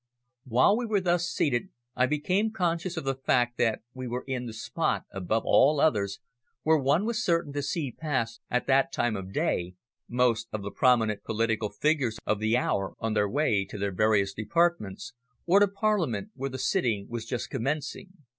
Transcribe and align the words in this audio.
While 0.45 0.77
we 0.77 0.87
were 0.87 0.99
thus 0.99 1.29
seated 1.29 1.69
I 1.95 2.07
became 2.07 2.49
conscious 2.51 2.97
of 2.97 3.03
the 3.03 3.13
fact 3.13 3.59
that 3.59 3.83
we 3.93 4.07
were 4.07 4.23
in 4.25 4.47
the 4.47 4.51
spot 4.53 5.03
above 5.11 5.43
all 5.45 5.79
others 5.79 6.19
where 6.63 6.79
one 6.79 7.05
was 7.05 7.23
certain 7.23 7.53
to 7.53 7.61
see 7.61 7.91
pass, 7.91 8.39
at 8.49 8.65
that 8.65 8.91
time 8.91 9.15
of 9.15 9.31
day 9.31 9.75
most 10.07 10.47
of 10.51 10.63
the 10.63 10.71
prominent 10.71 11.23
political 11.23 11.69
figures 11.69 12.17
of 12.25 12.39
the 12.39 12.57
hour 12.57 12.95
on 12.97 13.13
their 13.13 13.29
way 13.29 13.63
to 13.65 13.77
their 13.77 13.91
various 13.93 14.33
Departments, 14.33 15.13
or 15.45 15.59
to 15.59 15.67
Parliament 15.67 16.31
where 16.33 16.49
the 16.49 16.57
sitting 16.57 17.05
was 17.07 17.27
just 17.27 17.51
commencing. 17.51 18.09